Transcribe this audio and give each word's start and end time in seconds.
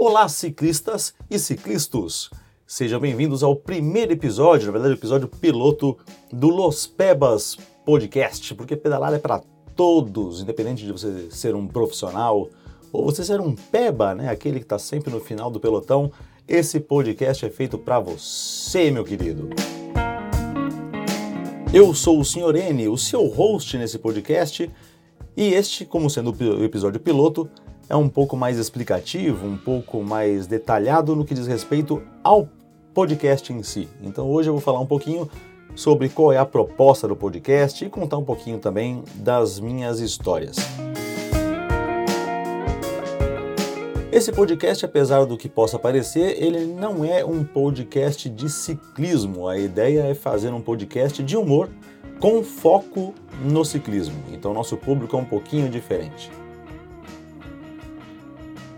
Olá, 0.00 0.28
ciclistas 0.28 1.12
e 1.28 1.40
ciclistas! 1.40 2.30
Sejam 2.64 3.00
bem-vindos 3.00 3.42
ao 3.42 3.56
primeiro 3.56 4.12
episódio, 4.12 4.66
na 4.66 4.72
verdade, 4.72 4.94
o 4.94 4.96
episódio 4.96 5.26
piloto 5.26 5.98
do 6.32 6.46
Los 6.46 6.86
Pebas 6.86 7.58
Podcast, 7.84 8.54
porque 8.54 8.76
pedalar 8.76 9.12
é 9.12 9.18
para 9.18 9.42
todos, 9.74 10.40
independente 10.40 10.86
de 10.86 10.92
você 10.92 11.28
ser 11.32 11.56
um 11.56 11.66
profissional 11.66 12.48
ou 12.92 13.06
você 13.06 13.24
ser 13.24 13.40
um 13.40 13.56
peba, 13.56 14.14
né, 14.14 14.28
aquele 14.28 14.60
que 14.60 14.66
está 14.66 14.78
sempre 14.78 15.12
no 15.12 15.18
final 15.18 15.50
do 15.50 15.58
pelotão. 15.58 16.12
Esse 16.46 16.78
podcast 16.78 17.44
é 17.44 17.50
feito 17.50 17.76
para 17.76 17.98
você, 17.98 18.92
meu 18.92 19.02
querido. 19.02 19.50
Eu 21.74 21.92
sou 21.92 22.20
o 22.20 22.24
Sr. 22.24 22.54
N, 22.54 22.86
o 22.86 22.96
seu 22.96 23.26
host 23.26 23.76
nesse 23.76 23.98
podcast, 23.98 24.70
e 25.36 25.54
este, 25.54 25.84
como 25.84 26.08
sendo 26.08 26.30
o 26.30 26.62
episódio 26.62 27.00
piloto, 27.00 27.50
é 27.88 27.96
um 27.96 28.08
pouco 28.08 28.36
mais 28.36 28.58
explicativo, 28.58 29.46
um 29.46 29.56
pouco 29.56 30.02
mais 30.02 30.46
detalhado 30.46 31.16
no 31.16 31.24
que 31.24 31.34
diz 31.34 31.46
respeito 31.46 32.02
ao 32.22 32.48
podcast 32.92 33.52
em 33.52 33.62
si. 33.62 33.88
Então 34.02 34.28
hoje 34.30 34.50
eu 34.50 34.52
vou 34.52 34.60
falar 34.60 34.80
um 34.80 34.86
pouquinho 34.86 35.28
sobre 35.74 36.08
qual 36.08 36.32
é 36.32 36.38
a 36.38 36.44
proposta 36.44 37.08
do 37.08 37.16
podcast 37.16 37.84
e 37.84 37.88
contar 37.88 38.18
um 38.18 38.24
pouquinho 38.24 38.58
também 38.58 39.02
das 39.14 39.58
minhas 39.58 40.00
histórias. 40.00 40.56
Esse 44.10 44.32
podcast, 44.32 44.84
apesar 44.84 45.24
do 45.26 45.36
que 45.36 45.48
possa 45.48 45.78
parecer, 45.78 46.42
ele 46.42 46.66
não 46.66 47.04
é 47.04 47.24
um 47.24 47.44
podcast 47.44 48.28
de 48.28 48.50
ciclismo. 48.50 49.46
A 49.46 49.56
ideia 49.56 50.00
é 50.00 50.14
fazer 50.14 50.52
um 50.52 50.60
podcast 50.60 51.22
de 51.22 51.36
humor 51.36 51.68
com 52.18 52.42
foco 52.42 53.14
no 53.44 53.64
ciclismo. 53.64 54.16
Então 54.32 54.52
nosso 54.52 54.76
público 54.76 55.16
é 55.16 55.20
um 55.20 55.24
pouquinho 55.24 55.68
diferente. 55.68 56.32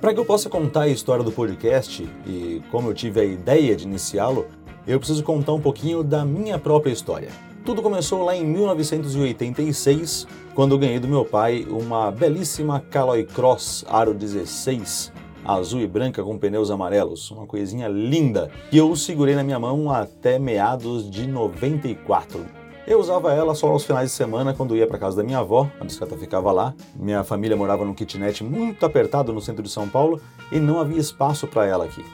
Para 0.01 0.15
que 0.15 0.19
eu 0.19 0.25
possa 0.25 0.49
contar 0.49 0.83
a 0.83 0.89
história 0.89 1.23
do 1.23 1.31
podcast 1.31 2.09
e 2.27 2.63
como 2.71 2.89
eu 2.89 2.95
tive 2.95 3.21
a 3.21 3.25
ideia 3.25 3.77
de 3.77 3.85
iniciá-lo, 3.85 4.47
eu 4.87 4.99
preciso 4.99 5.23
contar 5.23 5.53
um 5.53 5.61
pouquinho 5.61 6.03
da 6.03 6.25
minha 6.25 6.59
própria 6.59 6.91
história. 6.91 7.29
Tudo 7.67 7.83
começou 7.83 8.25
lá 8.25 8.35
em 8.35 8.43
1986, 8.43 10.27
quando 10.55 10.75
eu 10.75 10.79
ganhei 10.79 10.99
do 10.99 11.07
meu 11.07 11.23
pai 11.23 11.67
uma 11.69 12.11
belíssima 12.11 12.81
Caloi 12.81 13.25
Cross 13.25 13.85
Aro 13.87 14.15
16, 14.15 15.13
azul 15.45 15.83
e 15.83 15.87
branca 15.87 16.25
com 16.25 16.39
pneus 16.39 16.71
amarelos, 16.71 17.31
uma 17.31 17.47
coisinha 17.47 17.87
linda, 17.87 18.51
que 18.71 18.79
eu 18.79 18.97
segurei 18.97 19.35
na 19.35 19.45
minha 19.45 19.59
mão 19.59 19.93
até 19.93 20.39
meados 20.39 21.11
de 21.11 21.27
94. 21.27 22.60
Eu 22.91 22.99
usava 22.99 23.33
ela 23.33 23.55
só 23.55 23.69
aos 23.69 23.85
finais 23.85 24.11
de 24.11 24.17
semana 24.17 24.53
quando 24.53 24.75
ia 24.75 24.85
para 24.85 24.99
casa 24.99 25.19
da 25.19 25.23
minha 25.23 25.39
avó, 25.39 25.71
a 25.79 25.85
bicicleta 25.85 26.17
ficava 26.17 26.51
lá. 26.51 26.75
Minha 26.97 27.23
família 27.23 27.57
morava 27.57 27.85
num 27.85 27.95
kitnet 27.95 28.43
muito 28.43 28.85
apertado 28.85 29.33
no 29.33 29.41
centro 29.41 29.63
de 29.63 29.71
São 29.71 29.89
Paulo 29.89 30.21
e 30.51 30.59
não 30.59 30.81
havia 30.81 30.99
espaço 30.99 31.47
para 31.47 31.65
ela 31.65 31.85
aqui. 31.85 32.05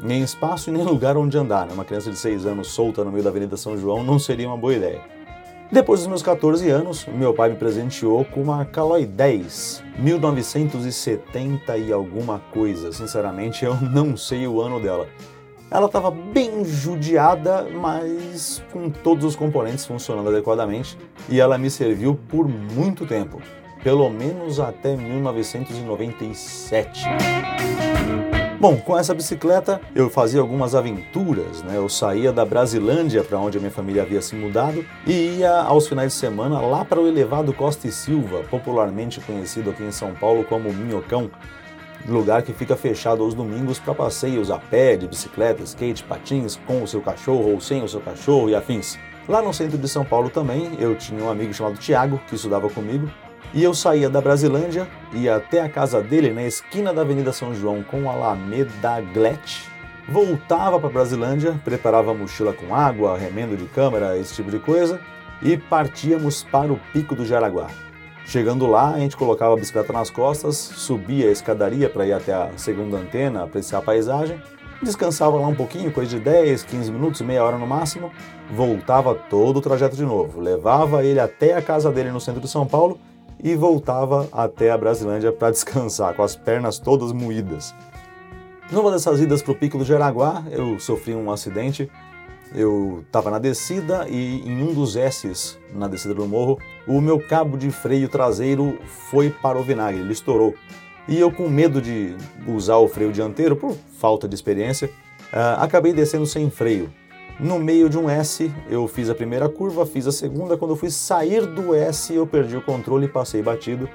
Nem 0.00 0.22
espaço 0.22 0.70
e 0.70 0.72
nem 0.72 0.84
lugar 0.86 1.16
onde 1.16 1.36
andar, 1.36 1.66
né? 1.66 1.72
Uma 1.74 1.84
criança 1.84 2.12
de 2.12 2.16
6 2.16 2.46
anos 2.46 2.68
solta 2.68 3.02
no 3.02 3.10
meio 3.10 3.24
da 3.24 3.30
Avenida 3.30 3.56
São 3.56 3.76
João 3.76 4.04
não 4.04 4.20
seria 4.20 4.46
uma 4.46 4.56
boa 4.56 4.72
ideia. 4.72 5.00
Depois 5.72 5.98
dos 5.98 6.08
meus 6.08 6.22
14 6.22 6.70
anos, 6.70 7.06
meu 7.06 7.34
pai 7.34 7.50
me 7.50 7.56
presenteou 7.56 8.24
com 8.24 8.40
uma 8.40 8.64
Caloi 8.64 9.06
10, 9.06 9.82
1970 9.98 11.76
e 11.76 11.92
alguma 11.92 12.38
coisa. 12.52 12.92
Sinceramente, 12.92 13.64
eu 13.64 13.74
não 13.82 14.16
sei 14.16 14.46
o 14.46 14.60
ano 14.60 14.78
dela. 14.78 15.08
Ela 15.70 15.86
estava 15.86 16.10
bem 16.10 16.64
judiada, 16.64 17.68
mas 17.72 18.60
com 18.72 18.90
todos 18.90 19.24
os 19.24 19.36
componentes 19.36 19.86
funcionando 19.86 20.28
adequadamente, 20.28 20.98
e 21.28 21.40
ela 21.40 21.56
me 21.56 21.70
serviu 21.70 22.18
por 22.28 22.48
muito 22.48 23.06
tempo, 23.06 23.40
pelo 23.84 24.10
menos 24.10 24.58
até 24.58 24.96
1997. 24.96 27.04
Bom, 28.58 28.78
com 28.78 28.98
essa 28.98 29.14
bicicleta 29.14 29.80
eu 29.94 30.10
fazia 30.10 30.40
algumas 30.40 30.74
aventuras, 30.74 31.62
né? 31.62 31.76
Eu 31.76 31.88
saía 31.88 32.32
da 32.32 32.44
Brasilândia, 32.44 33.22
para 33.22 33.38
onde 33.38 33.56
a 33.56 33.60
minha 33.60 33.70
família 33.70 34.02
havia 34.02 34.20
se 34.20 34.34
mudado, 34.34 34.84
e 35.06 35.38
ia 35.38 35.62
aos 35.62 35.86
finais 35.86 36.12
de 36.12 36.18
semana 36.18 36.60
lá 36.60 36.84
para 36.84 37.00
o 37.00 37.06
elevado 37.06 37.52
Costa 37.52 37.86
e 37.86 37.92
Silva, 37.92 38.42
popularmente 38.50 39.20
conhecido 39.20 39.70
aqui 39.70 39.84
em 39.84 39.92
São 39.92 40.14
Paulo 40.14 40.42
como 40.44 40.72
Minhocão, 40.72 41.30
lugar 42.08 42.42
que 42.42 42.52
fica 42.52 42.76
fechado 42.76 43.22
aos 43.22 43.34
domingos 43.34 43.78
para 43.78 43.94
passeios 43.94 44.50
a 44.50 44.58
pé, 44.58 44.96
de 44.96 45.06
bicicleta, 45.06 45.62
skate, 45.62 46.04
patins, 46.04 46.58
com 46.66 46.82
o 46.82 46.86
seu 46.86 47.00
cachorro 47.00 47.52
ou 47.52 47.60
sem 47.60 47.82
o 47.82 47.88
seu 47.88 48.00
cachorro 48.00 48.48
e 48.48 48.54
afins. 48.54 48.98
Lá 49.28 49.42
no 49.42 49.52
centro 49.52 49.78
de 49.78 49.88
São 49.88 50.04
Paulo 50.04 50.30
também, 50.30 50.76
eu 50.78 50.96
tinha 50.96 51.22
um 51.22 51.30
amigo 51.30 51.52
chamado 51.52 51.78
Tiago, 51.78 52.20
que 52.28 52.34
estudava 52.34 52.68
comigo, 52.68 53.08
e 53.52 53.62
eu 53.62 53.74
saía 53.74 54.08
da 54.08 54.20
Brasilândia, 54.20 54.88
ia 55.12 55.36
até 55.36 55.60
a 55.60 55.68
casa 55.68 56.00
dele 56.00 56.30
na 56.32 56.44
esquina 56.44 56.92
da 56.92 57.02
Avenida 57.02 57.32
São 57.32 57.54
João 57.54 57.82
com 57.82 58.08
a 58.08 58.14
Alameda 58.14 59.00
Glet, 59.12 59.68
voltava 60.08 60.78
para 60.80 60.88
Brasilândia, 60.88 61.60
preparava 61.64 62.10
a 62.10 62.14
mochila 62.14 62.52
com 62.52 62.74
água, 62.74 63.16
remendo 63.16 63.56
de 63.56 63.66
câmera, 63.66 64.16
esse 64.18 64.34
tipo 64.34 64.50
de 64.50 64.58
coisa, 64.58 65.00
e 65.42 65.56
partíamos 65.56 66.42
para 66.44 66.72
o 66.72 66.80
Pico 66.92 67.14
do 67.14 67.24
Jaraguá. 67.24 67.68
Chegando 68.30 68.64
lá, 68.64 68.92
a 68.92 68.98
gente 69.00 69.16
colocava 69.16 69.54
a 69.54 69.56
bicicleta 69.56 69.92
nas 69.92 70.08
costas, 70.08 70.54
subia 70.56 71.28
a 71.28 71.32
escadaria 71.32 71.90
para 71.90 72.06
ir 72.06 72.12
até 72.12 72.32
a 72.32 72.52
segunda 72.56 72.96
antena, 72.96 73.42
apreciar 73.42 73.80
a 73.80 73.82
paisagem, 73.82 74.40
descansava 74.80 75.36
lá 75.36 75.48
um 75.48 75.54
pouquinho, 75.56 75.90
coisa 75.90 76.16
de 76.16 76.22
10, 76.22 76.62
15 76.62 76.92
minutos, 76.92 77.20
meia 77.22 77.42
hora 77.42 77.58
no 77.58 77.66
máximo, 77.66 78.12
voltava 78.48 79.16
todo 79.16 79.56
o 79.56 79.60
trajeto 79.60 79.96
de 79.96 80.04
novo, 80.04 80.40
levava 80.40 81.04
ele 81.04 81.18
até 81.18 81.54
a 81.56 81.60
casa 81.60 81.90
dele 81.90 82.12
no 82.12 82.20
centro 82.20 82.40
de 82.40 82.46
São 82.46 82.64
Paulo 82.64 83.00
e 83.42 83.56
voltava 83.56 84.28
até 84.30 84.70
a 84.70 84.78
Brasilândia 84.78 85.32
para 85.32 85.50
descansar, 85.50 86.14
com 86.14 86.22
as 86.22 86.36
pernas 86.36 86.78
todas 86.78 87.10
moídas. 87.10 87.74
Numa 88.70 88.92
dessas 88.92 89.18
idas 89.18 89.42
para 89.42 89.50
o 89.50 89.56
Pico 89.56 89.76
do 89.76 89.84
Jaraguá, 89.84 90.44
eu 90.52 90.78
sofri 90.78 91.16
um 91.16 91.32
acidente 91.32 91.90
eu 92.54 93.04
estava 93.06 93.30
na 93.30 93.38
descida 93.38 94.06
e 94.08 94.40
em 94.46 94.62
um 94.62 94.74
dos 94.74 94.96
S's 94.96 95.58
na 95.72 95.86
descida 95.86 96.14
do 96.14 96.26
morro, 96.26 96.58
o 96.86 97.00
meu 97.00 97.20
cabo 97.20 97.56
de 97.56 97.70
freio 97.70 98.08
traseiro 98.08 98.78
foi 99.10 99.30
para 99.30 99.58
o 99.58 99.62
vinagre, 99.62 100.00
ele 100.00 100.12
estourou. 100.12 100.54
E 101.08 101.18
eu, 101.18 101.30
com 101.32 101.48
medo 101.48 101.80
de 101.80 102.14
usar 102.46 102.76
o 102.76 102.88
freio 102.88 103.12
dianteiro, 103.12 103.56
por 103.56 103.76
falta 103.98 104.28
de 104.28 104.34
experiência, 104.34 104.88
uh, 105.32 105.60
acabei 105.60 105.92
descendo 105.92 106.26
sem 106.26 106.50
freio. 106.50 106.92
No 107.38 107.58
meio 107.58 107.88
de 107.88 107.96
um 107.96 108.08
S, 108.08 108.52
eu 108.68 108.86
fiz 108.86 109.08
a 109.08 109.14
primeira 109.14 109.48
curva, 109.48 109.86
fiz 109.86 110.06
a 110.06 110.12
segunda. 110.12 110.56
Quando 110.56 110.72
eu 110.72 110.76
fui 110.76 110.90
sair 110.90 111.46
do 111.46 111.74
S, 111.74 112.12
eu 112.14 112.26
perdi 112.26 112.56
o 112.56 112.62
controle, 112.62 113.08
passei 113.08 113.42
batido 113.42 113.88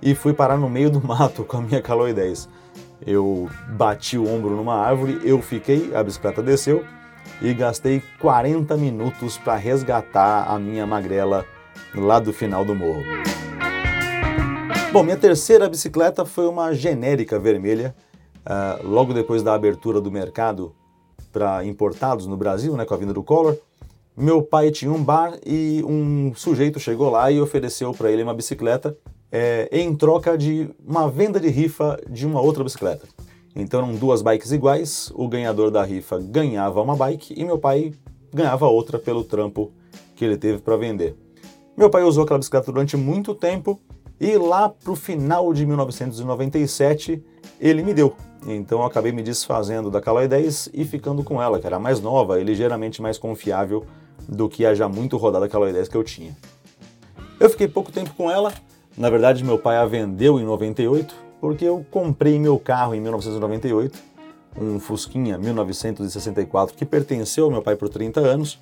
e 0.00 0.14
fui 0.14 0.32
parar 0.32 0.56
no 0.56 0.68
meio 0.68 0.90
do 0.90 1.00
mato 1.06 1.44
com 1.44 1.58
a 1.58 1.60
minha 1.60 1.82
Caloi 1.82 2.14
10. 2.14 2.48
Eu 3.06 3.50
bati 3.68 4.16
o 4.16 4.26
ombro 4.26 4.56
numa 4.56 4.74
árvore, 4.74 5.20
eu 5.22 5.42
fiquei, 5.42 5.94
a 5.94 6.02
bicicleta 6.02 6.42
desceu 6.42 6.82
e 7.40 7.52
gastei 7.54 8.02
40 8.20 8.76
minutos 8.76 9.36
para 9.38 9.56
resgatar 9.56 10.44
a 10.44 10.58
minha 10.58 10.86
magrela 10.86 11.44
lá 11.94 12.18
do 12.18 12.32
final 12.32 12.64
do 12.64 12.74
morro. 12.74 13.02
Bom, 14.92 15.02
minha 15.02 15.16
terceira 15.16 15.68
bicicleta 15.68 16.24
foi 16.24 16.46
uma 16.46 16.72
genérica 16.72 17.38
vermelha, 17.38 17.94
uh, 18.46 18.86
logo 18.86 19.12
depois 19.12 19.42
da 19.42 19.54
abertura 19.54 20.00
do 20.00 20.10
mercado 20.10 20.74
para 21.32 21.64
importados 21.64 22.26
no 22.26 22.36
Brasil, 22.36 22.76
né, 22.76 22.84
com 22.84 22.94
a 22.94 22.96
vinda 22.96 23.12
do 23.12 23.22
Collor. 23.22 23.56
Meu 24.16 24.42
pai 24.42 24.70
tinha 24.70 24.90
um 24.90 25.02
bar 25.02 25.38
e 25.44 25.84
um 25.86 26.32
sujeito 26.34 26.80
chegou 26.80 27.10
lá 27.10 27.30
e 27.30 27.38
ofereceu 27.38 27.92
para 27.92 28.10
ele 28.10 28.22
uma 28.22 28.32
bicicleta 28.32 28.96
é, 29.30 29.68
em 29.70 29.94
troca 29.94 30.38
de 30.38 30.70
uma 30.86 31.10
venda 31.10 31.38
de 31.38 31.48
rifa 31.48 32.00
de 32.08 32.26
uma 32.26 32.40
outra 32.40 32.64
bicicleta. 32.64 33.06
Então 33.56 33.80
eram 33.80 33.94
duas 33.94 34.20
bikes 34.20 34.52
iguais, 34.52 35.10
o 35.14 35.26
ganhador 35.26 35.70
da 35.70 35.82
rifa 35.82 36.18
ganhava 36.18 36.82
uma 36.82 36.94
bike 36.94 37.32
e 37.34 37.42
meu 37.42 37.58
pai 37.58 37.94
ganhava 38.32 38.66
outra 38.66 38.98
pelo 38.98 39.24
trampo 39.24 39.72
que 40.14 40.26
ele 40.26 40.36
teve 40.36 40.58
para 40.58 40.76
vender. 40.76 41.16
Meu 41.74 41.88
pai 41.88 42.02
usou 42.02 42.24
aquela 42.24 42.38
bicicleta 42.38 42.70
durante 42.70 42.98
muito 42.98 43.34
tempo 43.34 43.80
e 44.20 44.36
lá 44.36 44.68
para 44.68 44.92
o 44.92 44.96
final 44.96 45.54
de 45.54 45.64
1997 45.64 47.24
ele 47.58 47.82
me 47.82 47.94
deu. 47.94 48.14
Então 48.46 48.80
eu 48.80 48.84
acabei 48.84 49.10
me 49.10 49.22
desfazendo 49.22 49.90
da 49.90 50.02
Caloi 50.02 50.28
10 50.28 50.70
e 50.74 50.84
ficando 50.84 51.24
com 51.24 51.42
ela, 51.42 51.58
que 51.58 51.66
era 51.66 51.78
mais 51.78 51.98
nova 51.98 52.38
e 52.38 52.44
ligeiramente 52.44 53.00
mais 53.00 53.16
confiável 53.16 53.86
do 54.28 54.50
que 54.50 54.66
a 54.66 54.74
já 54.74 54.86
muito 54.86 55.16
rodada 55.16 55.48
Caloi 55.48 55.72
10 55.72 55.88
que 55.88 55.96
eu 55.96 56.04
tinha. 56.04 56.36
Eu 57.40 57.48
fiquei 57.48 57.68
pouco 57.68 57.90
tempo 57.90 58.12
com 58.14 58.30
ela, 58.30 58.52
na 58.98 59.08
verdade 59.08 59.42
meu 59.42 59.58
pai 59.58 59.78
a 59.78 59.86
vendeu 59.86 60.38
em 60.38 60.44
98 60.44 61.25
porque 61.46 61.64
eu 61.64 61.86
comprei 61.92 62.40
meu 62.40 62.58
carro 62.58 62.92
em 62.92 63.00
1998, 63.00 63.96
um 64.60 64.80
Fusquinha 64.80 65.38
1964 65.38 66.76
que 66.76 66.84
pertenceu 66.84 67.44
ao 67.44 67.52
meu 67.52 67.62
pai 67.62 67.76
por 67.76 67.88
30 67.88 68.18
anos 68.18 68.58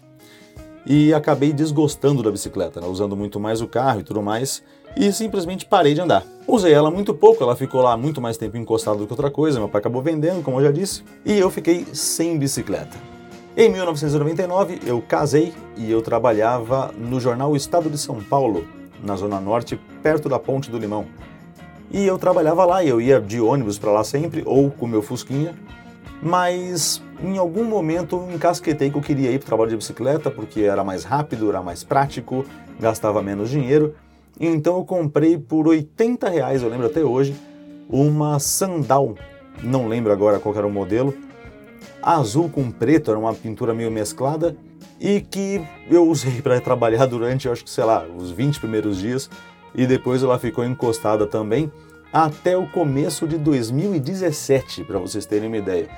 e 0.84 1.14
acabei 1.14 1.50
desgostando 1.50 2.22
da 2.22 2.30
bicicleta, 2.30 2.82
né, 2.82 2.86
usando 2.86 3.16
muito 3.16 3.40
mais 3.40 3.62
o 3.62 3.66
carro 3.66 4.00
e 4.00 4.02
tudo 4.02 4.20
mais, 4.20 4.62
e 4.94 5.10
simplesmente 5.14 5.64
parei 5.64 5.94
de 5.94 6.02
andar. 6.02 6.26
Usei 6.46 6.74
ela 6.74 6.90
muito 6.90 7.14
pouco, 7.14 7.42
ela 7.42 7.56
ficou 7.56 7.80
lá 7.80 7.96
muito 7.96 8.20
mais 8.20 8.36
tempo 8.36 8.58
encostada 8.58 8.98
do 8.98 9.06
que 9.06 9.12
outra 9.14 9.30
coisa, 9.30 9.58
meu 9.58 9.68
pai 9.70 9.78
acabou 9.78 10.02
vendendo, 10.02 10.42
como 10.42 10.60
eu 10.60 10.64
já 10.64 10.70
disse, 10.70 11.02
e 11.24 11.38
eu 11.38 11.48
fiquei 11.48 11.86
sem 11.94 12.38
bicicleta. 12.38 12.98
Em 13.56 13.70
1999 13.70 14.80
eu 14.84 15.00
casei 15.00 15.54
e 15.74 15.90
eu 15.90 16.02
trabalhava 16.02 16.92
no 16.98 17.18
jornal 17.18 17.56
Estado 17.56 17.88
de 17.88 17.96
São 17.96 18.22
Paulo, 18.22 18.66
na 19.02 19.16
Zona 19.16 19.40
Norte, 19.40 19.80
perto 20.02 20.28
da 20.28 20.38
Ponte 20.38 20.70
do 20.70 20.78
Limão. 20.78 21.06
E 21.90 22.04
eu 22.04 22.18
trabalhava 22.18 22.64
lá, 22.64 22.84
eu 22.84 23.00
ia 23.00 23.20
de 23.20 23.40
ônibus 23.40 23.78
para 23.78 23.92
lá 23.92 24.04
sempre, 24.04 24.42
ou 24.44 24.70
com 24.70 24.86
meu 24.86 25.02
Fusquinha, 25.02 25.54
mas 26.22 27.02
em 27.22 27.38
algum 27.38 27.64
momento 27.64 28.16
eu 28.16 28.34
encasquetei 28.34 28.90
que 28.90 28.96
eu 28.96 29.02
queria 29.02 29.30
ir 29.30 29.38
para 29.38 29.44
o 29.44 29.48
trabalho 29.48 29.70
de 29.70 29.76
bicicleta 29.76 30.30
porque 30.30 30.62
era 30.62 30.82
mais 30.82 31.04
rápido, 31.04 31.48
era 31.48 31.62
mais 31.62 31.84
prático, 31.84 32.44
gastava 32.80 33.22
menos 33.22 33.50
dinheiro. 33.50 33.94
Então 34.40 34.78
eu 34.78 34.84
comprei 34.84 35.38
por 35.38 35.68
80 35.68 36.28
reais, 36.28 36.62
eu 36.62 36.68
lembro 36.68 36.86
até 36.86 37.04
hoje, 37.04 37.36
uma 37.88 38.38
sandal, 38.38 39.14
não 39.62 39.86
lembro 39.86 40.12
agora 40.12 40.40
qual 40.40 40.54
era 40.56 40.66
o 40.66 40.72
modelo, 40.72 41.14
azul 42.02 42.48
com 42.48 42.70
preto, 42.70 43.10
era 43.10 43.20
uma 43.20 43.32
pintura 43.32 43.72
meio 43.72 43.90
mesclada, 43.90 44.56
e 45.00 45.20
que 45.20 45.64
eu 45.88 46.08
usei 46.08 46.42
para 46.42 46.60
trabalhar 46.60 47.06
durante, 47.06 47.48
acho 47.48 47.62
que 47.62 47.70
sei 47.70 47.84
lá, 47.84 48.04
os 48.16 48.30
20 48.30 48.58
primeiros 48.58 48.98
dias, 48.98 49.30
e 49.74 49.86
depois 49.86 50.22
ela 50.22 50.38
ficou 50.38 50.64
encostada 50.64 51.26
também 51.26 51.70
até 52.12 52.56
o 52.56 52.66
começo 52.66 53.26
de 53.26 53.36
2017, 53.36 54.84
para 54.84 54.98
vocês 54.98 55.26
terem 55.26 55.48
uma 55.48 55.56
ideia. 55.56 55.88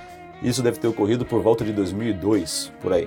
Isso 0.42 0.62
deve 0.62 0.78
ter 0.78 0.88
ocorrido 0.88 1.26
por 1.26 1.42
volta 1.42 1.64
de 1.64 1.72
2002, 1.72 2.72
por 2.80 2.92
aí. 2.92 3.06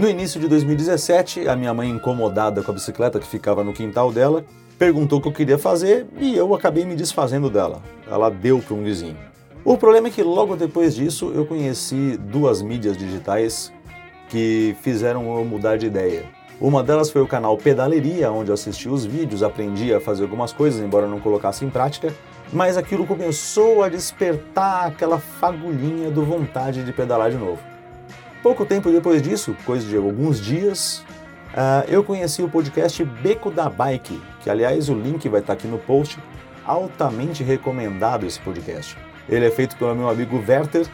No 0.00 0.08
início 0.08 0.40
de 0.40 0.48
2017, 0.48 1.48
a 1.48 1.54
minha 1.54 1.72
mãe, 1.72 1.88
incomodada 1.88 2.60
com 2.60 2.72
a 2.72 2.74
bicicleta 2.74 3.20
que 3.20 3.26
ficava 3.26 3.62
no 3.62 3.72
quintal 3.72 4.10
dela, 4.10 4.44
perguntou 4.76 5.20
o 5.20 5.22
que 5.22 5.28
eu 5.28 5.32
queria 5.32 5.58
fazer 5.58 6.06
e 6.18 6.36
eu 6.36 6.52
acabei 6.56 6.84
me 6.84 6.96
desfazendo 6.96 7.48
dela. 7.48 7.80
Ela 8.10 8.28
deu 8.28 8.58
para 8.58 8.74
um 8.74 8.82
vizinho. 8.82 9.16
O 9.64 9.78
problema 9.78 10.08
é 10.08 10.10
que 10.10 10.24
logo 10.24 10.56
depois 10.56 10.96
disso 10.96 11.30
eu 11.32 11.46
conheci 11.46 12.16
duas 12.16 12.62
mídias 12.62 12.96
digitais 12.96 13.72
que 14.28 14.74
fizeram 14.82 15.36
eu 15.36 15.44
mudar 15.44 15.76
de 15.76 15.86
ideia. 15.86 16.24
Uma 16.62 16.80
delas 16.80 17.10
foi 17.10 17.20
o 17.20 17.26
canal 17.26 17.58
Pedaleria, 17.58 18.30
onde 18.30 18.48
eu 18.48 18.54
assisti 18.54 18.88
os 18.88 19.04
vídeos, 19.04 19.42
aprendi 19.42 19.92
a 19.92 20.00
fazer 20.00 20.22
algumas 20.22 20.52
coisas, 20.52 20.80
embora 20.80 21.08
não 21.08 21.18
colocasse 21.18 21.64
em 21.64 21.68
prática, 21.68 22.14
mas 22.52 22.76
aquilo 22.76 23.04
começou 23.04 23.82
a 23.82 23.88
despertar 23.88 24.86
aquela 24.86 25.18
fagulhinha 25.18 26.08
do 26.08 26.24
vontade 26.24 26.84
de 26.84 26.92
pedalar 26.92 27.32
de 27.32 27.36
novo. 27.36 27.58
Pouco 28.44 28.64
tempo 28.64 28.92
depois 28.92 29.20
disso, 29.20 29.56
coisa 29.66 29.84
de 29.88 29.96
alguns 29.96 30.40
dias, 30.40 31.04
uh, 31.52 31.84
eu 31.88 32.04
conheci 32.04 32.44
o 32.44 32.48
podcast 32.48 33.02
Beco 33.02 33.50
da 33.50 33.68
Bike, 33.68 34.22
que 34.40 34.48
aliás 34.48 34.88
o 34.88 34.94
link 34.94 35.28
vai 35.28 35.40
estar 35.40 35.54
aqui 35.54 35.66
no 35.66 35.78
post, 35.78 36.16
altamente 36.64 37.42
recomendado 37.42 38.24
esse 38.24 38.38
podcast. 38.38 38.96
Ele 39.28 39.44
é 39.44 39.50
feito 39.50 39.76
pelo 39.76 39.96
meu 39.96 40.08
amigo 40.08 40.36
Werther, 40.36 40.86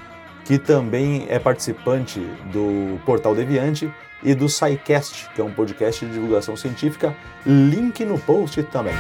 que 0.48 0.58
também 0.58 1.26
é 1.28 1.38
participante 1.38 2.18
do 2.50 2.98
Portal 3.04 3.34
Deviante 3.34 3.92
e 4.22 4.34
do 4.34 4.48
SciCast, 4.48 5.28
que 5.34 5.42
é 5.42 5.44
um 5.44 5.52
podcast 5.52 6.06
de 6.06 6.10
divulgação 6.10 6.56
científica, 6.56 7.14
link 7.44 8.02
no 8.06 8.18
post 8.18 8.62
também. 8.62 8.94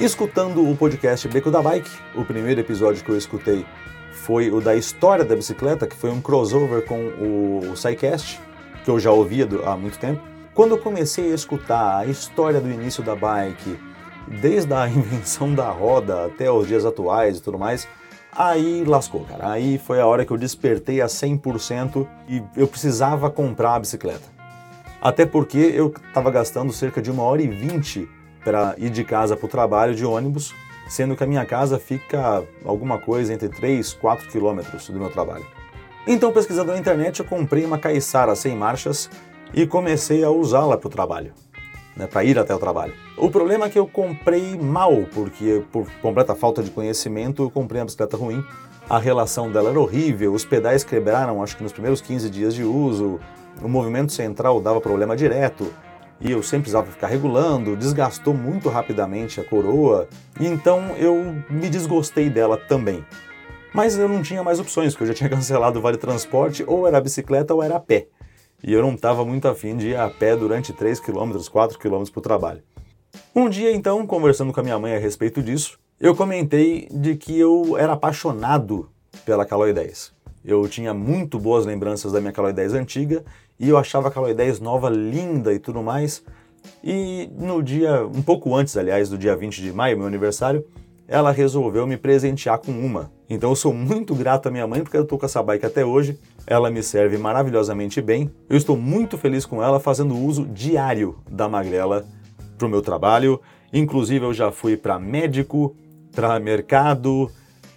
Escutando 0.00 0.66
o 0.66 0.74
podcast 0.74 1.28
Beco 1.28 1.50
da 1.50 1.60
Bike, 1.60 1.90
o 2.14 2.24
primeiro 2.24 2.58
episódio 2.58 3.04
que 3.04 3.10
eu 3.10 3.18
escutei 3.18 3.66
foi 4.12 4.50
o 4.50 4.62
da 4.62 4.74
história 4.74 5.26
da 5.26 5.36
bicicleta, 5.36 5.86
que 5.86 5.94
foi 5.94 6.08
um 6.08 6.22
crossover 6.22 6.82
com 6.86 7.08
o 7.08 7.76
SciCast, 7.76 8.40
que 8.82 8.90
eu 8.90 8.98
já 8.98 9.10
ouvia 9.10 9.46
há 9.66 9.76
muito 9.76 9.98
tempo. 9.98 10.22
Quando 10.54 10.70
eu 10.70 10.78
comecei 10.78 11.32
a 11.32 11.34
escutar 11.34 11.98
a 11.98 12.06
história 12.06 12.62
do 12.62 12.70
início 12.70 13.02
da 13.02 13.14
bike, 13.14 13.78
desde 14.26 14.72
a 14.72 14.88
invenção 14.88 15.54
da 15.54 15.68
roda 15.68 16.24
até 16.24 16.50
os 16.50 16.66
dias 16.66 16.86
atuais 16.86 17.36
e 17.36 17.42
tudo 17.42 17.58
mais, 17.58 17.86
aí 18.36 18.84
lascou, 18.84 19.24
cara. 19.24 19.50
Aí 19.50 19.78
foi 19.78 20.00
a 20.00 20.06
hora 20.06 20.24
que 20.24 20.32
eu 20.32 20.36
despertei 20.36 21.00
a 21.00 21.06
100% 21.06 22.06
e 22.28 22.42
eu 22.56 22.66
precisava 22.66 23.30
comprar 23.30 23.74
a 23.74 23.78
bicicleta. 23.78 24.34
Até 25.00 25.26
porque 25.26 25.58
eu 25.58 25.92
estava 26.08 26.30
gastando 26.30 26.72
cerca 26.72 27.02
de 27.02 27.10
uma 27.10 27.22
hora 27.22 27.42
e 27.42 27.48
vinte 27.48 28.08
para 28.42 28.74
ir 28.78 28.90
de 28.90 29.04
casa 29.04 29.36
para 29.36 29.46
o 29.46 29.48
trabalho 29.48 29.94
de 29.94 30.04
ônibus, 30.04 30.54
sendo 30.88 31.16
que 31.16 31.24
a 31.24 31.26
minha 31.26 31.44
casa 31.44 31.78
fica 31.78 32.42
alguma 32.64 32.98
coisa 32.98 33.32
entre 33.32 33.48
3 33.48 33.90
e 33.90 33.96
4 33.96 34.28
quilômetros 34.28 34.88
do 34.88 34.98
meu 34.98 35.10
trabalho. 35.10 35.46
Então, 36.06 36.32
pesquisando 36.32 36.72
na 36.72 36.78
internet, 36.78 37.20
eu 37.20 37.24
comprei 37.24 37.64
uma 37.64 37.78
Caissara 37.78 38.34
sem 38.34 38.54
marchas 38.54 39.10
e 39.54 39.66
comecei 39.66 40.22
a 40.22 40.30
usá-la 40.30 40.76
para 40.76 40.88
o 40.88 40.90
trabalho 40.90 41.32
né, 41.96 42.06
para 42.06 42.24
ir 42.24 42.38
até 42.38 42.54
o 42.54 42.58
trabalho. 42.58 42.92
O 43.16 43.30
problema 43.30 43.66
é 43.66 43.68
que 43.68 43.78
eu 43.78 43.86
comprei 43.86 44.56
mal, 44.56 45.04
porque 45.12 45.62
por 45.72 45.88
completa 46.02 46.34
falta 46.34 46.62
de 46.62 46.70
conhecimento 46.70 47.42
eu 47.42 47.50
comprei 47.50 47.80
uma 47.80 47.86
bicicleta 47.86 48.16
ruim. 48.16 48.44
A 48.88 48.98
relação 48.98 49.50
dela 49.50 49.70
era 49.70 49.80
horrível, 49.80 50.32
os 50.34 50.44
pedais 50.44 50.84
quebraram 50.84 51.42
acho 51.42 51.56
que 51.56 51.62
nos 51.62 51.72
primeiros 51.72 52.00
15 52.00 52.28
dias 52.28 52.54
de 52.54 52.64
uso, 52.64 53.18
o 53.62 53.68
movimento 53.68 54.12
central 54.12 54.60
dava 54.60 54.80
problema 54.80 55.16
direto, 55.16 55.72
e 56.20 56.30
eu 56.30 56.42
sempre 56.42 56.62
precisava 56.62 56.90
ficar 56.90 57.06
regulando, 57.06 57.76
desgastou 57.76 58.34
muito 58.34 58.68
rapidamente 58.68 59.40
a 59.40 59.44
coroa, 59.44 60.06
e 60.38 60.46
então 60.46 60.90
eu 60.98 61.34
me 61.48 61.68
desgostei 61.68 62.28
dela 62.28 62.56
também. 62.56 63.04
Mas 63.72 63.98
eu 63.98 64.08
não 64.08 64.22
tinha 64.22 64.42
mais 64.42 64.60
opções, 64.60 64.92
porque 64.92 65.04
eu 65.04 65.08
já 65.08 65.14
tinha 65.14 65.30
cancelado 65.30 65.78
o 65.78 65.82
Vale 65.82 65.96
Transporte, 65.96 66.62
ou 66.66 66.86
era 66.86 67.00
bicicleta 67.00 67.54
ou 67.54 67.62
era 67.62 67.76
a 67.76 67.80
pé 67.80 68.08
e 68.66 68.72
eu 68.72 68.80
não 68.80 68.94
estava 68.94 69.24
muito 69.26 69.46
afim 69.46 69.76
de 69.76 69.88
ir 69.88 69.96
a 69.96 70.08
pé 70.08 70.34
durante 70.34 70.72
3 70.72 70.98
km, 70.98 71.36
4 71.52 71.78
km 71.78 72.04
para 72.10 72.18
o 72.18 72.22
trabalho. 72.22 72.62
Um 73.36 73.48
dia, 73.48 73.70
então, 73.70 74.06
conversando 74.06 74.54
com 74.54 74.60
a 74.60 74.62
minha 74.62 74.78
mãe 74.78 74.94
a 74.94 74.98
respeito 74.98 75.42
disso, 75.42 75.78
eu 76.00 76.16
comentei 76.16 76.88
de 76.90 77.14
que 77.14 77.38
eu 77.38 77.76
era 77.76 77.92
apaixonado 77.92 78.88
pela 79.26 79.44
Caloi 79.44 79.74
10. 79.74 80.14
Eu 80.42 80.66
tinha 80.66 80.94
muito 80.94 81.38
boas 81.38 81.66
lembranças 81.66 82.10
da 82.10 82.20
minha 82.20 82.32
Caloi 82.32 82.54
10 82.54 82.72
antiga 82.72 83.22
e 83.60 83.68
eu 83.68 83.76
achava 83.76 84.08
a 84.08 84.10
Caloi 84.10 84.32
10 84.32 84.60
nova, 84.60 84.88
linda 84.88 85.52
e 85.52 85.58
tudo 85.58 85.82
mais. 85.82 86.24
E 86.82 87.28
no 87.38 87.62
dia, 87.62 88.06
um 88.06 88.22
pouco 88.22 88.54
antes, 88.54 88.76
aliás, 88.78 89.10
do 89.10 89.18
dia 89.18 89.36
20 89.36 89.60
de 89.60 89.72
maio, 89.74 89.98
meu 89.98 90.06
aniversário, 90.06 90.64
ela 91.06 91.30
resolveu 91.30 91.86
me 91.86 91.96
presentear 91.96 92.58
com 92.58 92.72
uma. 92.72 93.12
Então 93.28 93.50
eu 93.50 93.56
sou 93.56 93.72
muito 93.72 94.14
grato 94.14 94.48
à 94.48 94.50
minha 94.50 94.66
mãe 94.66 94.82
porque 94.82 94.96
eu 94.96 95.02
estou 95.02 95.18
com 95.18 95.26
essa 95.26 95.42
bike 95.42 95.66
até 95.66 95.84
hoje. 95.84 96.18
Ela 96.46 96.70
me 96.70 96.82
serve 96.82 97.16
maravilhosamente 97.18 98.00
bem. 98.00 98.30
Eu 98.48 98.56
estou 98.56 98.76
muito 98.76 99.16
feliz 99.16 99.46
com 99.46 99.62
ela 99.62 99.80
fazendo 99.80 100.16
uso 100.16 100.46
diário 100.46 101.18
da 101.30 101.48
magrela 101.48 102.04
para 102.56 102.66
o 102.66 102.70
meu 102.70 102.82
trabalho. 102.82 103.40
Inclusive 103.72 104.24
eu 104.24 104.32
já 104.32 104.50
fui 104.50 104.76
para 104.76 104.98
médico, 104.98 105.74
para 106.14 106.38
mercado, 106.38 107.30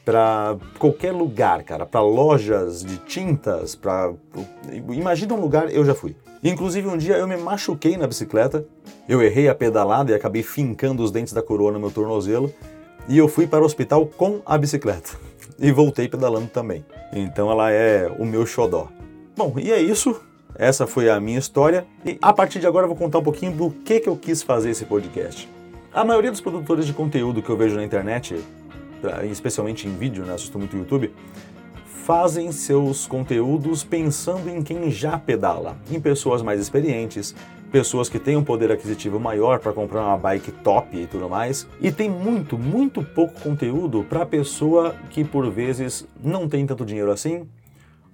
para 0.06 0.58
qualquer 0.80 1.12
lugar, 1.12 1.64
cara, 1.64 1.86
para 1.86 2.02
lojas 2.02 2.84
de 2.84 2.98
tintas, 3.00 3.76
para 3.76 4.14
imagina 4.90 5.34
um 5.34 5.42
lugar 5.42 5.74
eu 5.74 5.84
já 5.84 5.94
fui. 5.94 6.16
Inclusive 6.44 6.88
um 6.88 6.98
dia 6.98 7.18
eu 7.18 7.28
me 7.28 7.36
machuquei 7.36 7.98
na 7.98 8.08
bicicleta, 8.08 8.66
eu 9.10 9.22
errei 9.22 9.50
a 9.50 9.56
pedalada 9.56 10.12
e 10.12 10.16
acabei 10.16 10.44
fincando 10.44 11.04
os 11.04 11.12
dentes 11.12 11.34
da 11.34 11.42
coroa 11.42 11.72
no 11.72 11.80
meu 11.80 11.92
tornozelo 11.92 12.54
e 13.08 13.18
eu 13.18 13.28
fui 13.28 13.48
para 13.48 13.62
o 13.62 13.66
hospital 13.66 14.06
com 14.06 14.42
a 14.46 14.58
bicicleta 14.58 15.12
e 15.60 15.72
voltei 15.72 16.08
pedalando 16.08 16.48
também. 16.48 16.86
Então 17.14 17.50
ela 17.52 17.72
é 17.72 18.12
o 18.20 18.26
meu 18.26 18.46
xodó. 18.46 18.90
Bom, 19.36 19.56
e 19.58 19.72
é 19.72 19.82
isso. 19.82 20.20
Essa 20.56 20.88
foi 20.88 21.10
a 21.10 21.20
minha 21.20 21.38
história 21.38 21.86
e 22.04 22.18
a 22.22 22.34
partir 22.34 22.60
de 22.60 22.68
agora 22.68 22.86
eu 22.86 22.90
vou 22.90 22.98
contar 22.98 23.20
um 23.20 23.24
pouquinho 23.24 23.52
do 23.52 23.70
que, 23.70 24.00
que 24.00 24.10
eu 24.10 24.16
quis 24.16 24.42
fazer 24.42 24.72
esse 24.72 24.86
podcast. 24.86 25.48
A 25.94 26.04
maioria 26.04 26.32
dos 26.32 26.42
produtores 26.42 26.86
de 26.86 26.94
conteúdo 26.94 27.42
que 27.42 27.50
eu 27.50 27.58
vejo 27.58 27.76
na 27.76 27.84
internet, 27.84 28.36
especialmente 29.32 29.88
em 29.88 29.96
vídeo, 29.96 30.26
né, 30.26 30.34
assisto 30.34 30.58
muito 30.58 30.76
YouTube, 30.76 31.14
fazem 31.86 32.52
seus 32.52 33.06
conteúdos 33.06 33.84
pensando 33.84 34.50
em 34.50 34.64
quem 34.64 34.90
já 34.90 35.18
pedala, 35.18 35.78
em 35.92 36.00
pessoas 36.00 36.42
mais 36.42 36.60
experientes, 36.60 37.36
pessoas 37.72 38.10
que 38.10 38.20
têm 38.20 38.38
um 38.38 38.44
poder 38.44 38.72
aquisitivo 38.72 39.20
maior 39.20 39.60
para 39.60 39.74
comprar 39.74 40.04
uma 40.04 40.18
bike 40.18 40.52
top 40.52 40.98
e 40.98 41.06
tudo 41.06 41.30
mais. 41.30 41.68
E 41.82 41.92
tem 41.92 42.10
muito, 42.10 42.58
muito 42.58 43.04
pouco 43.04 43.40
conteúdo 43.42 44.06
para 44.08 44.24
a 44.24 44.26
pessoa 44.26 44.96
que 45.10 45.24
por 45.24 45.50
vezes 45.50 46.08
não 46.24 46.48
tem 46.48 46.66
tanto 46.66 46.86
dinheiro 46.86 47.12
assim, 47.12 47.48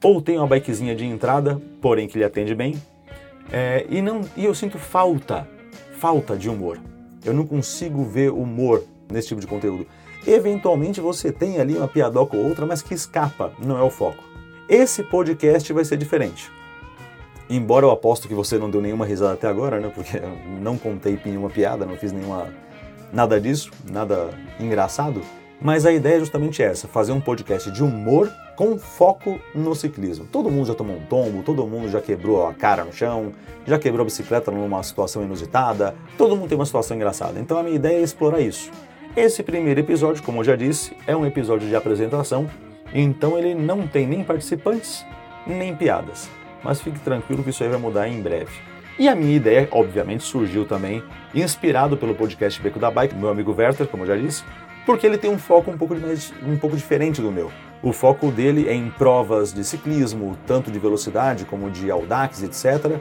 ou 0.04 0.22
tem 0.22 0.38
uma 0.38 0.48
bikezinha 0.48 0.96
de 0.96 1.06
entrada, 1.06 1.62
porém 1.82 2.08
que 2.08 2.18
lhe 2.18 2.24
atende 2.24 2.54
bem. 2.54 2.76
É, 3.52 3.86
e, 3.90 4.02
não, 4.02 4.22
e 4.36 4.46
eu 4.46 4.56
sinto 4.56 4.78
falta, 4.78 5.48
falta 5.98 6.36
de 6.36 6.50
humor. 6.50 6.80
Eu 7.24 7.34
não 7.34 7.46
consigo 7.46 8.04
ver 8.04 8.32
humor 8.32 8.84
nesse 9.10 9.30
tipo 9.30 9.40
de 9.40 9.48
conteúdo. 9.48 9.88
Eventualmente 10.26 11.00
você 11.00 11.32
tem 11.32 11.60
ali 11.60 11.76
uma 11.76 11.88
piadoca 11.88 12.36
ou 12.36 12.46
outra, 12.46 12.66
mas 12.66 12.82
que 12.82 12.94
escapa, 12.94 13.52
não 13.60 13.78
é 13.78 13.82
o 13.82 13.90
foco. 13.90 14.24
Esse 14.68 15.04
podcast 15.04 15.72
vai 15.72 15.86
ser 15.86 15.98
diferente. 15.98 16.52
Embora 17.56 17.86
eu 17.86 17.92
aposto 17.92 18.28
que 18.28 18.34
você 18.34 18.58
não 18.58 18.68
deu 18.68 18.82
nenhuma 18.82 19.06
risada 19.06 19.34
até 19.34 19.48
agora, 19.48 19.80
né? 19.80 19.92
Porque 19.94 20.18
eu 20.18 20.60
não 20.60 20.76
contei 20.76 21.20
nenhuma 21.24 21.52
piada, 21.52 21.86
não 21.86 21.96
fiz 21.96 22.12
nenhuma 22.12 22.52
nada 23.12 23.40
disso, 23.40 23.70
nada 23.92 24.32
engraçado. 24.60 25.22
Mas 25.62 25.86
a 25.86 25.92
ideia 25.92 26.16
é 26.16 26.20
justamente 26.20 26.64
essa: 26.64 26.88
fazer 26.88 27.12
um 27.12 27.22
podcast 27.22 27.70
de 27.70 27.84
humor 27.84 28.28
com 28.56 28.76
foco 28.80 29.40
no 29.54 29.76
ciclismo. 29.76 30.26
Todo 30.32 30.50
mundo 30.50 30.66
já 30.66 30.74
tomou 30.74 30.96
um 30.96 31.06
tombo, 31.06 31.44
todo 31.44 31.68
mundo 31.68 31.92
já 31.92 32.02
quebrou 32.02 32.48
a 32.48 32.56
cara 32.56 32.84
no 32.84 32.92
chão, 32.92 33.32
já 33.68 33.78
quebrou 33.78 34.02
a 34.02 34.06
bicicleta 34.06 34.50
numa 34.50 34.82
situação 34.82 35.22
inusitada, 35.22 35.94
todo 36.18 36.36
mundo 36.36 36.50
tem 36.50 36.58
uma 36.58 36.66
situação 36.66 36.98
engraçada. 36.98 37.40
Então 37.40 37.60
a 37.60 37.62
minha 37.62 37.76
ideia 37.76 38.00
é 38.00 38.02
explorar 38.02 38.40
isso. 38.40 38.72
Esse 39.16 39.44
primeiro 39.44 39.80
episódio, 39.80 40.24
como 40.24 40.40
eu 40.40 40.44
já 40.44 40.56
disse, 40.56 40.98
é 41.06 41.16
um 41.16 41.24
episódio 41.24 41.70
de 41.70 41.76
apresentação, 41.76 42.50
então 42.92 43.38
ele 43.38 43.54
não 43.54 43.86
tem 43.86 44.08
nem 44.08 44.24
participantes, 44.24 45.06
nem 45.46 45.76
piadas 45.76 46.28
mas 46.64 46.82
fique 46.82 47.00
tranquilo 47.00 47.44
que 47.44 47.50
isso 47.50 47.64
aí 47.64 47.70
vai 47.70 47.80
mudar 47.80 48.08
em 48.08 48.22
breve. 48.22 48.52
E 48.98 49.08
a 49.10 49.16
minha 49.16 49.36
ideia, 49.36 49.68
obviamente, 49.72 50.24
surgiu 50.24 50.66
também 50.66 51.04
inspirado 51.34 51.98
pelo 51.98 52.14
podcast 52.14 52.62
Beco 52.62 52.80
da 52.80 52.92
Bike, 52.92 53.16
meu 53.16 53.30
amigo 53.30 53.54
Werther, 53.58 53.88
como 53.88 54.04
eu 54.04 54.08
já 54.08 54.16
disse, 54.16 54.44
porque 54.86 55.08
ele 55.08 55.18
tem 55.18 55.32
um 55.32 55.38
foco 55.38 55.72
um 55.72 55.78
pouco, 55.78 55.96
mais, 55.96 56.34
um 56.46 56.58
pouco 56.58 56.76
diferente 56.76 57.22
do 57.22 57.32
meu. 57.32 57.52
O 57.82 57.92
foco 57.92 58.32
dele 58.32 58.68
é 58.70 58.74
em 58.74 58.90
provas 58.90 59.52
de 59.52 59.64
ciclismo, 59.64 60.38
tanto 60.46 60.72
de 60.72 60.78
velocidade 60.80 61.44
como 61.46 61.72
de 61.72 61.90
audax, 61.90 62.44
etc. 62.44 62.98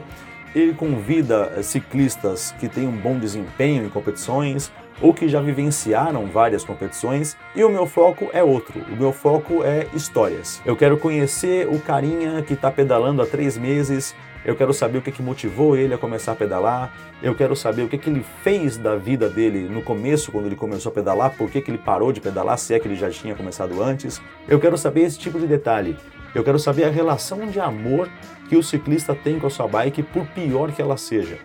Ele 0.55 0.73
convida 0.73 1.61
ciclistas 1.63 2.53
que 2.59 2.67
têm 2.67 2.87
um 2.87 2.97
bom 2.97 3.17
desempenho 3.17 3.85
em 3.85 3.89
competições 3.89 4.71
ou 5.03 5.13
que 5.13 5.27
já 5.27 5.39
vivenciaram 5.39 6.25
várias 6.25 6.63
competições, 6.63 7.37
e 7.55 7.63
o 7.63 7.69
meu 7.69 7.85
foco 7.85 8.31
é 8.33 8.43
outro. 8.43 8.79
O 8.91 8.95
meu 8.95 9.13
foco 9.13 9.63
é 9.63 9.85
histórias. 9.93 10.59
Eu 10.65 10.75
quero 10.75 10.97
conhecer 10.97 11.67
o 11.67 11.79
carinha 11.79 12.41
que 12.41 12.53
está 12.53 12.71
pedalando 12.71 13.21
há 13.21 13.25
três 13.27 13.55
meses 13.55 14.15
eu 14.45 14.55
quero 14.57 14.73
saber 14.73 14.97
o 14.97 15.01
que, 15.01 15.11
que 15.11 15.21
motivou 15.21 15.75
ele 15.77 15.93
a 15.93 15.97
começar 15.97 16.33
a 16.33 16.35
pedalar, 16.35 16.93
eu 17.21 17.33
quero 17.33 17.55
saber 17.55 17.83
o 17.83 17.87
que, 17.87 17.97
que 17.97 18.09
ele 18.09 18.25
fez 18.41 18.75
da 18.75 18.95
vida 18.95 19.29
dele 19.29 19.69
no 19.69 19.81
começo, 19.81 20.31
quando 20.31 20.47
ele 20.47 20.55
começou 20.55 20.91
a 20.91 20.93
pedalar, 20.93 21.31
por 21.37 21.49
que, 21.49 21.61
que 21.61 21.71
ele 21.71 21.77
parou 21.77 22.11
de 22.11 22.19
pedalar, 22.19 22.57
se 22.57 22.73
é 22.73 22.79
que 22.79 22.85
ele 22.85 22.95
já 22.95 23.09
tinha 23.09 23.35
começado 23.35 23.81
antes. 23.81 24.21
Eu 24.47 24.59
quero 24.59 24.77
saber 24.77 25.03
esse 25.03 25.17
tipo 25.17 25.39
de 25.39 25.47
detalhe. 25.47 25.95
Eu 26.35 26.43
quero 26.43 26.59
saber 26.59 26.83
a 26.83 26.89
relação 26.89 27.47
de 27.47 27.59
amor 27.59 28.09
que 28.49 28.57
o 28.57 28.63
ciclista 28.63 29.15
tem 29.15 29.39
com 29.39 29.47
a 29.47 29.49
sua 29.49 29.67
bike, 29.67 30.03
por 30.03 30.25
pior 30.27 30.73
que 30.73 30.81
ela 30.81 30.97
seja, 30.97 31.37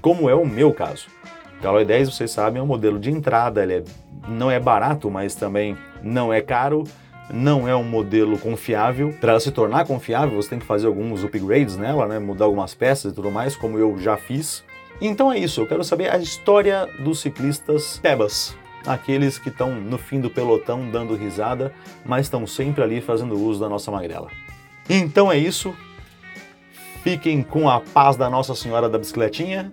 como 0.00 0.30
é 0.30 0.34
o 0.34 0.46
meu 0.46 0.72
caso. 0.72 1.08
Caloi 1.62 1.84
10, 1.84 2.14
vocês 2.14 2.30
sabem, 2.30 2.60
é 2.60 2.62
um 2.62 2.66
modelo 2.66 2.98
de 2.98 3.10
entrada, 3.10 3.62
ele 3.62 3.74
é, 3.74 3.84
não 4.28 4.50
é 4.50 4.60
barato, 4.60 5.10
mas 5.10 5.34
também 5.34 5.76
não 6.02 6.32
é 6.32 6.40
caro 6.40 6.84
não 7.32 7.68
é 7.68 7.74
um 7.74 7.84
modelo 7.84 8.38
confiável. 8.38 9.14
Para 9.20 9.38
se 9.40 9.50
tornar 9.50 9.86
confiável, 9.86 10.40
você 10.40 10.50
tem 10.50 10.58
que 10.58 10.66
fazer 10.66 10.86
alguns 10.86 11.24
upgrades 11.24 11.76
nela, 11.76 12.06
né? 12.06 12.18
mudar 12.18 12.44
algumas 12.44 12.74
peças 12.74 13.12
e 13.12 13.14
tudo 13.14 13.30
mais, 13.30 13.56
como 13.56 13.78
eu 13.78 13.98
já 13.98 14.16
fiz. 14.16 14.64
Então 15.00 15.30
é 15.30 15.38
isso, 15.38 15.60
eu 15.60 15.66
quero 15.66 15.84
saber 15.84 16.10
a 16.10 16.16
história 16.18 16.88
dos 17.00 17.20
ciclistas 17.20 17.98
Tebas, 17.98 18.56
aqueles 18.86 19.38
que 19.38 19.50
estão 19.50 19.74
no 19.74 19.98
fim 19.98 20.20
do 20.20 20.30
pelotão 20.30 20.90
dando 20.90 21.14
risada, 21.14 21.72
mas 22.04 22.26
estão 22.26 22.46
sempre 22.46 22.82
ali 22.82 23.00
fazendo 23.00 23.34
uso 23.34 23.60
da 23.60 23.68
nossa 23.68 23.90
magrela. 23.90 24.28
Então 24.88 25.30
é 25.30 25.36
isso. 25.36 25.74
Fiquem 27.02 27.42
com 27.42 27.68
a 27.68 27.80
paz 27.80 28.16
da 28.16 28.28
Nossa 28.28 28.54
Senhora 28.54 28.88
da 28.88 28.98
Bicicletinha 28.98 29.72